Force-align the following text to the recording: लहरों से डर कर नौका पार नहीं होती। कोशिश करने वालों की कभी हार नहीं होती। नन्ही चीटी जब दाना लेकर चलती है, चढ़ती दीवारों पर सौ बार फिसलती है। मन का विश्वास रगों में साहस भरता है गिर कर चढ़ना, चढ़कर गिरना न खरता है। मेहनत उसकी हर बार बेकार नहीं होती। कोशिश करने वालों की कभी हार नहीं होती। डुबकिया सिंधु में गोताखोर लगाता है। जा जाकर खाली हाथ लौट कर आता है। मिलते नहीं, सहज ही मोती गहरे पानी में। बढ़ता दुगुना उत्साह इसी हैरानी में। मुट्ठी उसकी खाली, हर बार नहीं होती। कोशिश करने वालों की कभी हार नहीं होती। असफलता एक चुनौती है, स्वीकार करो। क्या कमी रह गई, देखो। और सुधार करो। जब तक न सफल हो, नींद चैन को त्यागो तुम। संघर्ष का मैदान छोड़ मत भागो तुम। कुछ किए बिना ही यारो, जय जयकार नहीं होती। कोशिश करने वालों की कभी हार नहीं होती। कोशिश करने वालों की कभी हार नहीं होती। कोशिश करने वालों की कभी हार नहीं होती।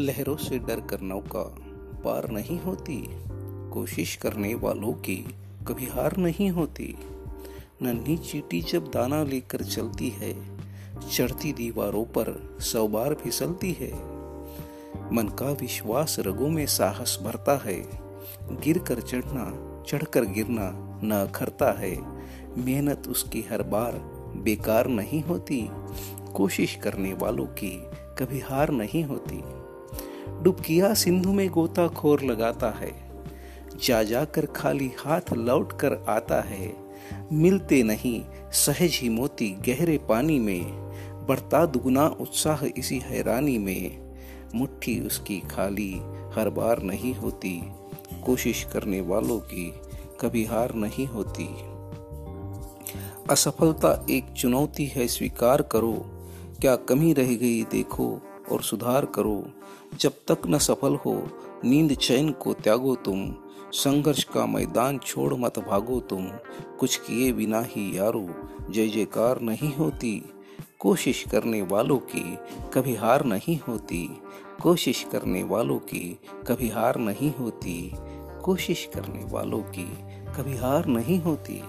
लहरों 0.00 0.36
से 0.36 0.58
डर 0.58 0.80
कर 0.80 1.00
नौका 1.00 1.42
पार 2.04 2.30
नहीं 2.30 2.60
होती। 2.60 3.04
कोशिश 3.72 4.16
करने 4.16 4.54
वालों 4.54 4.92
की 4.92 5.16
कभी 5.68 5.86
हार 5.86 6.16
नहीं 6.16 6.50
होती। 6.50 6.96
नन्ही 7.82 8.16
चीटी 8.16 8.60
जब 8.60 8.84
दाना 8.84 9.22
लेकर 9.22 9.62
चलती 9.62 10.08
है, 10.08 10.58
चढ़ती 11.12 11.52
दीवारों 11.52 12.04
पर 12.04 12.56
सौ 12.60 12.88
बार 12.88 13.14
फिसलती 13.14 13.72
है। 13.72 13.92
मन 15.12 15.36
का 15.38 15.52
विश्वास 15.52 16.16
रगों 16.18 16.48
में 16.48 16.66
साहस 16.66 17.18
भरता 17.22 17.56
है 17.56 17.90
गिर 18.60 18.78
कर 18.78 19.00
चढ़ना, 19.00 19.46
चढ़कर 19.88 20.24
गिरना 20.24 20.70
न 21.04 21.32
खरता 21.34 21.72
है। 21.72 21.96
मेहनत 22.58 23.08
उसकी 23.08 23.40
हर 23.42 23.62
बार 23.62 23.92
बेकार 24.36 24.86
नहीं 24.86 25.22
होती। 25.22 25.68
कोशिश 26.34 26.74
करने 26.74 27.14
वालों 27.14 27.46
की 27.46 27.82
कभी 28.18 28.40
हार 28.40 28.70
नहीं 28.70 29.04
होती। 29.04 29.59
डुबकिया 30.42 30.94
सिंधु 30.94 31.32
में 31.32 31.48
गोताखोर 31.50 32.22
लगाता 32.22 32.70
है। 32.70 33.10
जा 33.84 34.02
जाकर 34.02 34.46
खाली 34.46 34.92
हाथ 34.98 35.32
लौट 35.32 35.72
कर 35.72 36.04
आता 36.08 36.40
है। 36.40 36.76
मिलते 37.32 37.82
नहीं, 37.82 38.24
सहज 38.52 38.98
ही 39.02 39.08
मोती 39.08 39.50
गहरे 39.50 39.98
पानी 39.98 40.38
में। 40.38 40.64
बढ़ता 41.28 41.66
दुगुना 41.66 42.06
उत्साह 42.06 42.64
इसी 42.76 42.98
हैरानी 42.98 43.58
में। 43.58 44.14
मुट्ठी 44.54 45.00
उसकी 45.00 45.40
खाली, 45.40 45.92
हर 46.34 46.50
बार 46.50 46.82
नहीं 46.82 47.14
होती। 47.14 47.62
कोशिश 48.24 48.66
करने 48.72 49.00
वालों 49.00 49.38
की 49.38 49.74
कभी 50.20 50.44
हार 50.44 50.74
नहीं 50.74 51.06
होती। 51.06 51.48
असफलता 53.30 54.06
एक 54.10 54.24
चुनौती 54.30 54.86
है, 54.86 55.08
स्वीकार 55.08 55.62
करो। 55.62 56.06
क्या 56.60 56.76
कमी 56.76 57.12
रह 57.12 57.34
गई, 57.34 57.62
देखो। 57.62 58.20
और 58.52 58.62
सुधार 58.62 59.04
करो। 59.04 59.46
जब 60.00 60.12
तक 60.28 60.38
न 60.46 60.58
सफल 60.58 60.94
हो, 60.94 61.28
नींद 61.64 61.94
चैन 61.94 62.30
को 62.30 62.52
त्यागो 62.52 62.94
तुम। 62.94 63.34
संघर्ष 63.72 64.24
का 64.24 64.46
मैदान 64.46 64.98
छोड़ 64.98 65.34
मत 65.34 65.58
भागो 65.58 66.00
तुम। 66.00 66.26
कुछ 66.80 66.96
किए 66.96 67.32
बिना 67.32 67.60
ही 67.60 67.98
यारो, 67.98 68.28
जय 68.70 68.88
जयकार 68.88 69.40
नहीं 69.40 69.74
होती। 69.74 70.24
कोशिश 70.78 71.24
करने 71.32 71.62
वालों 71.62 71.98
की 71.98 72.38
कभी 72.74 72.94
हार 72.94 73.24
नहीं 73.24 73.60
होती। 73.68 74.22
कोशिश 74.62 75.06
करने 75.12 75.42
वालों 75.42 75.78
की 75.78 76.18
कभी 76.48 76.68
हार 76.68 76.96
नहीं 76.96 77.34
होती। 77.34 77.92
कोशिश 78.44 78.90
करने 78.94 79.24
वालों 79.24 79.58
की 79.58 79.96
कभी 80.36 80.56
हार 80.56 80.86
नहीं 80.86 81.20
होती। 81.20 81.62